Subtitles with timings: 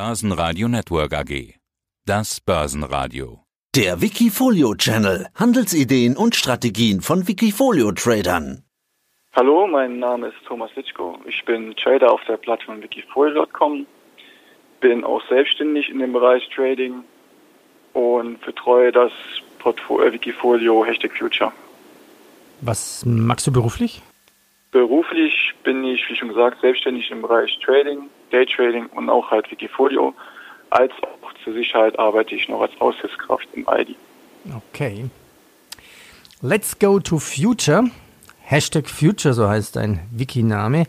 [0.00, 1.54] Börsenradio Network AG.
[2.06, 3.40] Das Börsenradio.
[3.74, 5.26] Der Wikifolio Channel.
[5.34, 8.62] Handelsideen und Strategien von Wikifolio Tradern.
[9.32, 11.18] Hallo, mein Name ist Thomas Litschko.
[11.26, 13.88] Ich bin Trader auf der Plattform wikifolio.com.
[14.80, 17.02] Bin auch selbstständig in dem Bereich Trading
[17.92, 19.10] und betreue das
[19.58, 21.50] Portfolio Wikifolio Hashtag Future.
[22.60, 24.00] Was magst du beruflich?
[24.78, 30.14] Beruflich bin ich, wie schon gesagt, selbstständig im Bereich Trading, Daytrading und auch halt Wikifolio.
[30.70, 33.96] Als auch zur Sicherheit arbeite ich noch als Aushilfskraft im ID.
[34.56, 35.06] Okay.
[36.42, 37.90] Let's go to future.
[38.42, 40.84] Hashtag Future, so heißt ein Wiki-Name.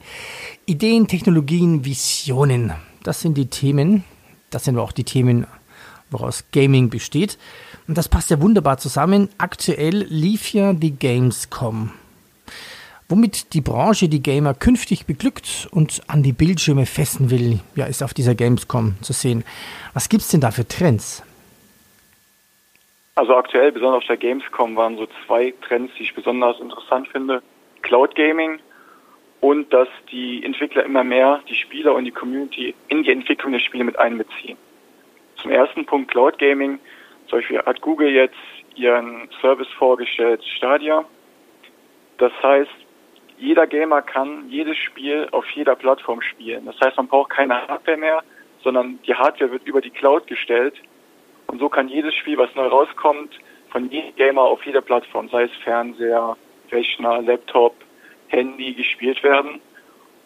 [0.67, 2.73] Ideen, Technologien, Visionen.
[3.01, 4.03] Das sind die Themen.
[4.51, 5.48] Das sind auch die Themen,
[6.12, 7.40] woraus Gaming besteht.
[7.87, 9.29] Und das passt ja wunderbar zusammen.
[9.40, 11.91] Aktuell lief ja die Gamescom
[13.09, 18.04] womit die Branche die Gamer künftig beglückt und an die Bildschirme fessen will, ja, ist
[18.04, 19.44] auf dieser Gamescom zu sehen.
[19.94, 21.23] Was gibt es denn da für Trends?
[23.16, 27.41] Also aktuell, besonders auf der Gamescom, waren so zwei Trends, die ich besonders interessant finde.
[27.82, 28.60] Cloud Gaming
[29.41, 33.60] und dass die Entwickler immer mehr die Spieler und die Community in die Entwicklung der
[33.60, 34.57] Spiele mit einbeziehen.
[35.38, 36.79] Zum ersten Punkt Cloud Gaming.
[37.27, 38.35] Zum Beispiel hat Google jetzt
[38.76, 41.04] ihren Service vorgestellt, Stadia.
[42.18, 42.70] Das heißt,
[43.40, 46.65] jeder Gamer kann jedes Spiel auf jeder Plattform spielen.
[46.65, 48.23] Das heißt, man braucht keine Hardware mehr,
[48.63, 50.76] sondern die Hardware wird über die Cloud gestellt.
[51.48, 55.43] Und so kann jedes Spiel, was neu rauskommt, von jedem Gamer auf jeder Plattform, sei
[55.43, 56.35] es Fernseher,
[56.71, 57.76] Rechner, Laptop,
[58.27, 59.62] Handy, gespielt werden.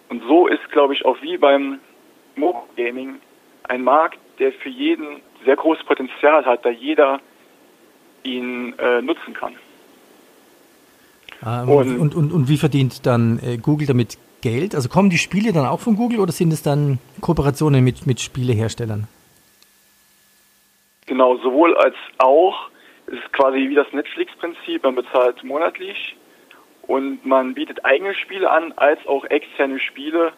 [0.10, 1.80] Und so ist, glaube ich, auch wie beim
[2.36, 3.20] Mobile Gaming
[3.64, 7.20] ein Markt, der für jeden sehr großes Potenzial hat, da jeder
[8.24, 9.56] ihn äh, nutzen kann.
[11.46, 14.76] Ähm, und, und, und, und, wie verdient dann äh, Google damit Geld?
[14.76, 18.20] Also kommen die Spiele dann auch von Google oder sind es dann Kooperationen mit, mit
[18.20, 19.08] Spieleherstellern?
[21.06, 22.70] Genau, sowohl als auch.
[23.08, 26.16] Es ist quasi wie das Netflix-Prinzip, man bezahlt monatlich
[26.84, 30.32] und man bietet eigene Spiele an, als auch externe Spiele,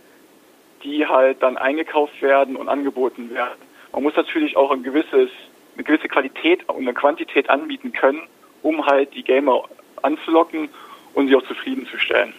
[0.83, 3.59] die halt dann eingekauft werden und angeboten werden.
[3.91, 5.29] Man muss natürlich auch ein gewisses,
[5.75, 8.21] eine gewisse Qualität und eine Quantität anbieten können,
[8.63, 9.63] um halt die Gamer
[10.01, 10.69] anzulocken
[11.15, 12.33] und sie auch zufriedenzustellen.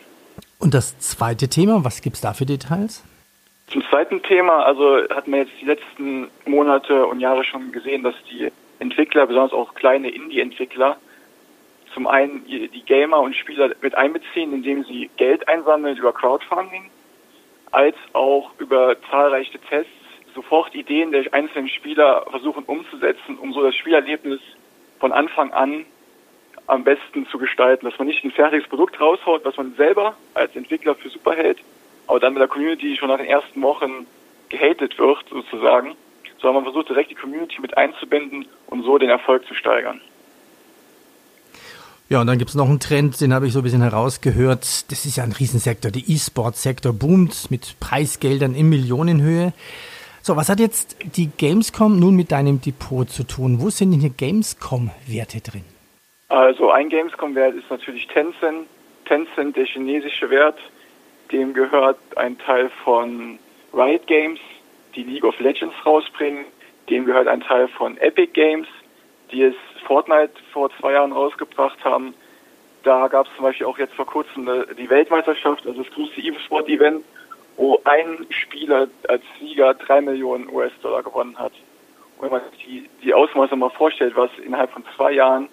[0.59, 3.03] Und das zweite Thema, was gibt es da für Details?
[3.69, 8.15] Zum zweiten Thema, also hat man jetzt die letzten Monate und Jahre schon gesehen, dass
[8.31, 10.99] die Entwickler, besonders auch kleine Indie-Entwickler,
[11.93, 16.91] zum einen die Gamer und Spieler mit einbeziehen, indem sie Geld einsammeln über Crowdfunding,
[17.73, 19.91] als auch über zahlreiche Tests
[20.35, 24.41] sofort Ideen der einzelnen Spieler versuchen umzusetzen, um so das Spielerlebnis
[25.01, 25.87] von Anfang an
[26.67, 30.55] am besten zu gestalten, dass man nicht ein fertiges Produkt raushaut, was man selber als
[30.57, 31.59] Entwickler für super hält,
[32.07, 34.07] aber dann mit der Community schon nach den ersten Wochen
[34.49, 35.95] gehatet wird, sozusagen,
[36.39, 40.01] sondern man versucht direkt die Community mit einzubinden und so den Erfolg zu steigern.
[42.09, 44.91] Ja, und dann gibt es noch einen Trend, den habe ich so ein bisschen herausgehört.
[44.93, 45.91] Das ist ja ein Riesensektor.
[45.91, 49.53] Der E-Sport-Sektor boomt mit Preisgeldern in Millionenhöhe.
[50.23, 53.61] So, was hat jetzt die Gamescom nun mit deinem Depot zu tun?
[53.61, 55.65] Wo sind denn hier Gamescom-Werte drin?
[56.29, 58.67] Also ein Gamescom-Wert ist natürlich Tencent.
[59.05, 60.59] Tencent, der chinesische Wert,
[61.31, 63.39] dem gehört ein Teil von
[63.73, 64.41] Riot Games,
[64.97, 66.45] die League of Legends rausbringen.
[66.91, 68.67] Dem gehört ein Teil von Epic Games,
[69.31, 69.55] die es
[69.87, 72.15] Fortnite vor zwei Jahren rausgebracht haben.
[72.83, 77.05] Da gab es zum Beispiel auch jetzt vor kurzem die Weltmeisterschaft, also das größte E-Sport-Event,
[77.57, 81.53] wo ein Spieler als Sieger drei Millionen US-Dollar gewonnen hat.
[82.19, 85.49] Und wenn man sich die, die Ausmaße mal vorstellt, was innerhalb von zwei Jahren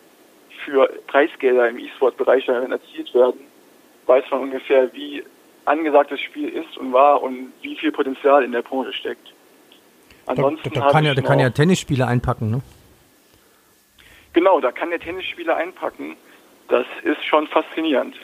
[0.65, 3.41] für Preisgelder im E-Sport-Bereich erzielt werden,
[4.05, 5.23] weiß man ungefähr, wie
[5.65, 9.33] angesagt das Spiel ist und war und wie viel Potenzial in der Branche steckt.
[10.25, 12.61] Ansonsten da, da, da kann, ja, da kann ja Tennisspieler einpacken, ne?
[14.33, 16.15] Genau, da kann der Tennisspieler einpacken.
[16.69, 18.15] Das ist schon faszinierend.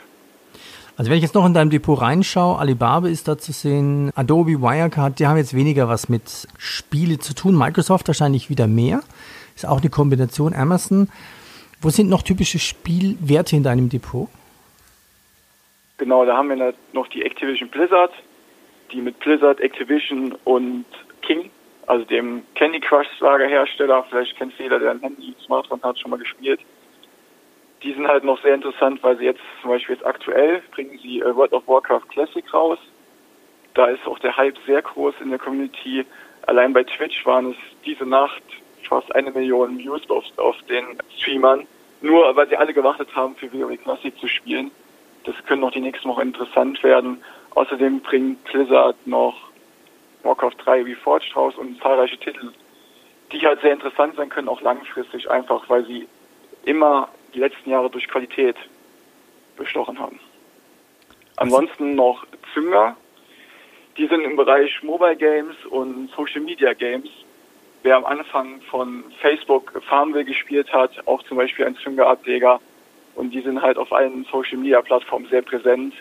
[0.96, 4.60] Also wenn ich jetzt noch in deinem Depot reinschaue, Alibaba ist da zu sehen, Adobe,
[4.60, 7.56] Wirecard, die haben jetzt weniger was mit Spiele zu tun.
[7.56, 9.00] Microsoft wahrscheinlich wieder mehr.
[9.54, 10.52] Ist auch eine Kombination.
[10.52, 11.08] Amazon
[11.80, 14.28] wo sind noch typische Spielwerte in deinem Depot?
[15.98, 18.12] Genau, da haben wir noch die Activision Blizzard,
[18.92, 20.86] die mit Blizzard, Activision und
[21.22, 21.50] King,
[21.86, 26.18] also dem Candy Crush Lagerhersteller, vielleicht kennt jeder, der ein Handy, Smartphone hat, schon mal
[26.18, 26.60] gespielt.
[27.82, 31.20] Die sind halt noch sehr interessant, weil sie jetzt zum Beispiel jetzt aktuell bringen sie
[31.20, 32.78] äh, World of Warcraft Classic raus.
[33.74, 36.04] Da ist auch der Hype sehr groß in der Community.
[36.46, 38.42] Allein bei Twitch waren es diese Nacht
[38.90, 40.84] fast eine Million Views auf, auf den
[41.16, 41.66] Streamern,
[42.02, 44.70] nur weil sie alle gewartet haben, für WoW Classic zu spielen.
[45.24, 47.22] Das können noch die nächsten Wochen interessant werden.
[47.54, 49.36] Außerdem bringt Blizzard noch
[50.24, 52.52] Warcraft 3 Reforged raus und zahlreiche Titel,
[53.32, 56.08] die halt sehr interessant sein können, auch langfristig, einfach weil sie
[56.64, 58.56] immer die letzten Jahre durch Qualität
[59.56, 60.18] bestochen haben.
[61.36, 62.96] Ansonsten noch Zünger,
[63.96, 67.08] die sind im Bereich Mobile Games und Social Media Games.
[67.82, 72.60] Wer am Anfang von Facebook Farmville gespielt hat, auch zum Beispiel ein Zünger-Ableger,
[73.14, 75.94] und die sind halt auf allen Social Media Plattformen sehr präsent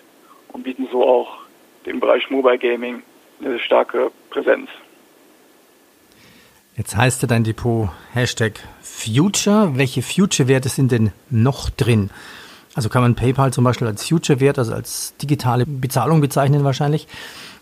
[0.49, 1.39] und bieten so auch
[1.85, 3.01] im Bereich Mobile Gaming
[3.43, 4.69] eine starke Präsenz.
[6.75, 9.71] Jetzt heißt ja dein Depot Hashtag Future.
[9.75, 12.09] Welche Future-Werte sind denn noch drin?
[12.75, 17.07] Also kann man PayPal zum Beispiel als Future-Wert, also als digitale Bezahlung bezeichnen wahrscheinlich.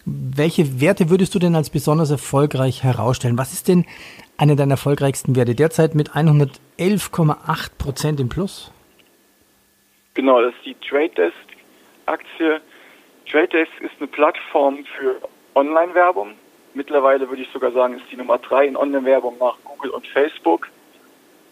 [0.09, 3.37] Welche Werte würdest du denn als besonders erfolgreich herausstellen?
[3.37, 3.85] Was ist denn
[4.37, 8.71] eine deiner erfolgreichsten Werte derzeit mit 111,8 Prozent im Plus?
[10.13, 11.35] Genau, das ist die Trade Desk
[12.05, 12.61] Aktie.
[13.29, 15.19] Trade Desk ist eine Plattform für
[15.55, 16.35] Online-Werbung.
[16.73, 20.69] Mittlerweile würde ich sogar sagen, ist die Nummer drei in Online-Werbung nach Google und Facebook.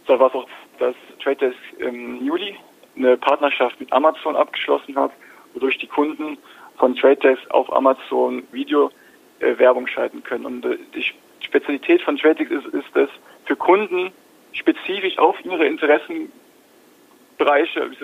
[0.07, 0.47] Da war es auch,
[0.79, 2.55] dass Trade Desk im Juli
[2.95, 5.11] eine Partnerschaft mit Amazon abgeschlossen hat,
[5.53, 6.37] wodurch die Kunden
[6.77, 8.91] von Trade Desk auf Amazon Video
[9.39, 10.45] äh, Werbung schalten können.
[10.45, 11.03] Und äh, die
[11.39, 13.09] Spezialität von Trade Desk ist, ist es,
[13.45, 14.11] für Kunden
[14.53, 16.31] spezifisch auf ihre Interessenbereiche,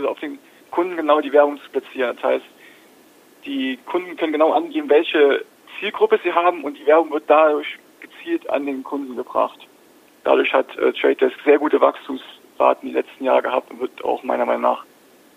[0.08, 0.40] auf den
[0.70, 2.16] Kunden genau die Werbung zu platzieren.
[2.16, 2.46] Das heißt,
[3.46, 5.44] die Kunden können genau angeben, welche
[5.80, 9.60] Zielgruppe sie haben und die Werbung wird dadurch gezielt an den Kunden gebracht.
[10.24, 14.24] Dadurch hat äh, Trade Desk sehr gute Wachstumsraten die letzten Jahre gehabt und wird auch
[14.24, 14.86] meiner Meinung nach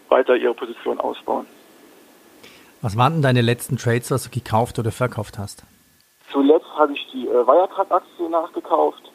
[0.09, 1.47] weiter ihre Position ausbauen.
[2.85, 5.63] Was waren denn deine letzten Trades, was du gekauft oder verkauft hast?
[6.31, 9.11] Zuletzt habe ich die äh, Wirecard-Aktie nachgekauft.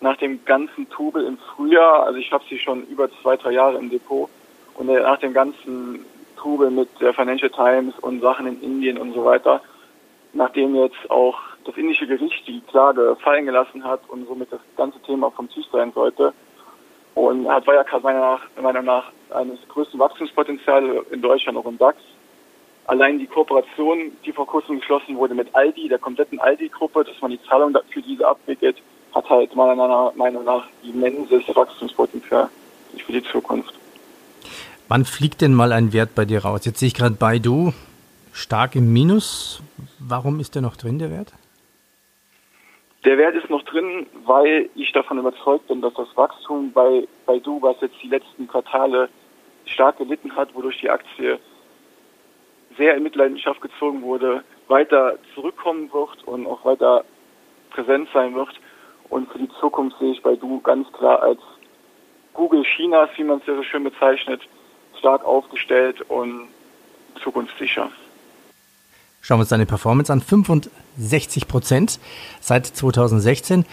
[0.00, 3.78] Nach dem ganzen Tubel im Frühjahr, also ich habe sie schon über zwei, drei Jahre
[3.78, 4.28] im Depot,
[4.74, 6.04] und äh, nach dem ganzen
[6.36, 9.60] Trubel mit der Financial Times und Sachen in Indien und so weiter,
[10.32, 14.98] nachdem jetzt auch das indische Gericht die Klage fallen gelassen hat und somit das ganze
[15.02, 16.32] Thema vom Tisch sein sollte,
[17.14, 21.98] und hat Wirecard meiner, meiner nach eines größten Wachstumspotenzial in Deutschland auch im DAX.
[22.86, 27.30] Allein die Kooperation, die vor kurzem geschlossen wurde mit Aldi, der kompletten Aldi-Gruppe, dass man
[27.30, 28.76] die Zahlung für diese abwickelt,
[29.14, 32.48] hat halt meiner Meinung nach immenses Wachstumspotenzial
[33.06, 33.74] für die Zukunft.
[34.88, 36.64] Wann fliegt denn mal ein Wert bei dir raus?
[36.64, 37.72] Jetzt sehe ich gerade Baidu
[38.32, 39.62] stark im Minus.
[39.98, 41.32] Warum ist der noch drin, der Wert?
[43.04, 47.60] Der Wert ist noch drin, weil ich davon überzeugt bin, dass das Wachstum bei Baidu,
[47.60, 49.08] was jetzt die letzten Quartale
[49.66, 51.38] stark gelitten hat, wodurch die Aktie
[52.76, 57.04] sehr in Mitleidenschaft gezogen wurde, weiter zurückkommen wird und auch weiter
[57.70, 58.50] präsent sein wird.
[59.08, 61.40] Und für die Zukunft sehe ich Baidu ganz klar als
[62.32, 64.40] Google Chinas, wie man es ja so schön bezeichnet,
[64.98, 66.48] stark aufgestellt und
[67.22, 67.90] zukunftssicher.
[69.20, 70.20] Schauen wir uns deine Performance an.
[70.20, 72.00] 65 Prozent
[72.40, 73.64] seit 2016.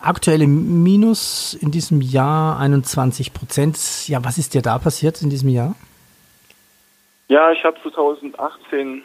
[0.00, 4.08] Aktuelle Minus in diesem Jahr 21 Prozent.
[4.08, 5.74] Ja, was ist dir da passiert in diesem Jahr?
[7.28, 9.02] Ja, ich habe 2018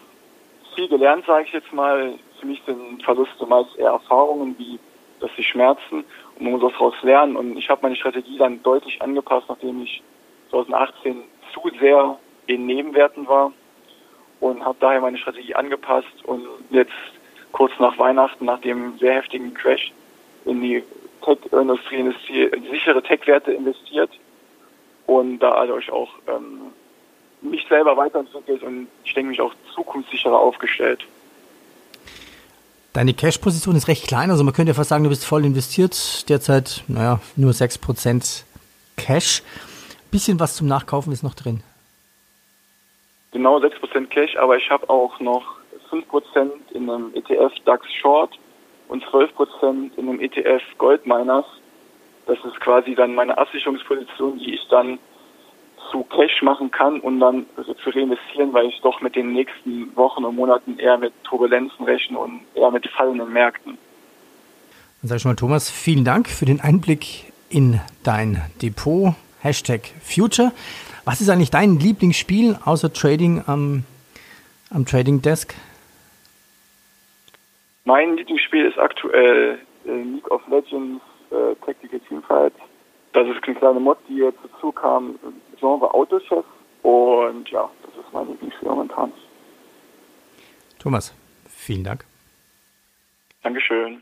[0.75, 2.13] viel gelernt, sage ich jetzt mal.
[2.39, 4.79] Für mich sind Verluste meist eher Erfahrungen, wie
[5.19, 6.03] dass sie schmerzen
[6.35, 7.35] und man muss daraus lernen.
[7.35, 10.01] Und ich habe meine Strategie dann deutlich angepasst, nachdem ich
[10.49, 11.23] 2018
[11.53, 12.17] zu sehr
[12.47, 13.51] in Nebenwerten war
[14.39, 16.91] und habe daher meine Strategie angepasst und jetzt
[17.51, 19.91] kurz nach Weihnachten, nach dem sehr heftigen Crash
[20.45, 20.83] in die
[21.23, 24.11] Tech-Industrie, in sichere Tech-Werte investiert
[25.05, 26.71] und dadurch auch ähm,
[27.41, 31.05] mich selber weiterentwickelt und ich denke mich auch zukunftssicherer aufgestellt.
[32.93, 36.27] Deine Cash-Position ist recht klein, also man könnte ja fast sagen, du bist voll investiert.
[36.27, 38.43] Derzeit, naja, nur 6%
[38.97, 39.43] Cash.
[40.11, 41.61] Bisschen was zum Nachkaufen ist noch drin.
[43.31, 45.59] Genau 6% Cash, aber ich habe auch noch
[45.91, 48.37] 5% in einem ETF DAX Short
[48.87, 51.45] und 12% in einem ETF Gold Miners.
[52.25, 54.99] Das ist quasi dann meine Absicherungsposition, die ich dann
[55.91, 57.45] zu Cash machen kann und dann
[57.83, 62.17] zu reinvestieren, weil ich doch mit den nächsten Wochen und Monaten eher mit Turbulenzen rechne
[62.17, 63.77] und eher mit fallenden Märkten.
[65.01, 69.15] Dann sage ich mal, Thomas, vielen Dank für den Einblick in dein Depot.
[69.41, 70.51] Hashtag Future.
[71.05, 73.83] Was ist eigentlich dein Lieblingsspiel außer Trading am,
[74.69, 75.55] am Trading Desk?
[77.85, 82.53] Mein Lieblingsspiel ist aktuell äh, League of Legends äh, Tactical Teamfight.
[83.19, 85.19] Das ist eine kleine Mod, die jetzt dazu kam,
[85.59, 86.45] Genre Autochess.
[86.83, 89.11] Und ja, das ist mein Lieblingsspiel momentan.
[90.79, 91.13] Thomas,
[91.45, 92.05] vielen Dank.
[93.43, 94.01] Dankeschön.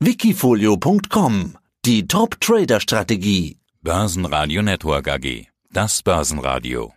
[0.00, 5.46] Wikifolio.com Die Top-Trader-Strategie Börsenradio Network AG.
[5.70, 6.92] Das Börsenradio.